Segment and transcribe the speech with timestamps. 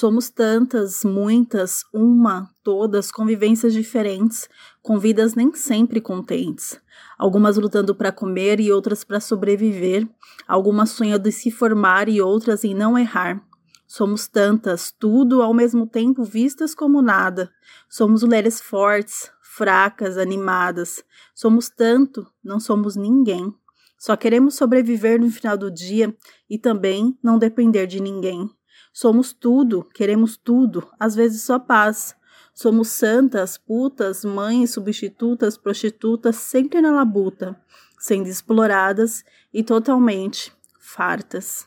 [0.00, 4.48] Somos tantas, muitas, uma, todas, convivências diferentes,
[4.80, 6.80] com vidas nem sempre contentes.
[7.18, 10.08] Algumas lutando para comer e outras para sobreviver,
[10.46, 13.44] algumas sonhando em se formar e outras em não errar.
[13.88, 17.50] Somos tantas, tudo ao mesmo tempo vistas como nada.
[17.88, 21.02] Somos mulheres fortes, fracas, animadas.
[21.34, 23.52] Somos tanto, não somos ninguém.
[23.98, 26.16] Só queremos sobreviver no final do dia
[26.48, 28.48] e também não depender de ninguém.
[28.92, 32.14] Somos tudo, queremos tudo, às vezes só paz.
[32.54, 37.58] Somos santas, putas, mães, substitutas, prostitutas, sempre na labuta,
[37.98, 41.66] sendo exploradas e totalmente fartas.